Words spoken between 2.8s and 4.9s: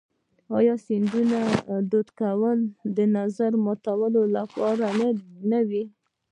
د نظر ماتولو لپاره